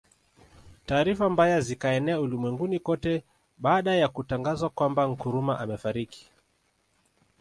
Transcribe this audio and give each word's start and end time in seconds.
Taarifa 0.85 1.29
mbaya 1.29 1.61
zikaenea 1.61 2.19
ulimwenguni 2.21 2.79
kote 2.79 3.23
baada 3.57 3.95
ya 3.95 4.07
Kutangazwa 4.07 4.69
Kwame 4.69 5.05
Nkrumah 5.07 5.61
Amefariki 5.61 6.29